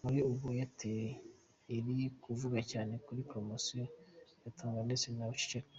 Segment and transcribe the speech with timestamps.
[0.00, 1.00] Kuri ubu Airtel
[1.76, 3.84] iri kuvuga cyane kuri poromosiyo
[4.42, 5.70] ya Tunga ndetse na Wiceceka.